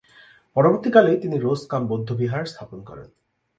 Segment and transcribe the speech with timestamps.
[0.55, 3.07] পরবর্তীকালে তিনি রো-স্কাম বৌদ্ধবিহার স্থাপন করেন।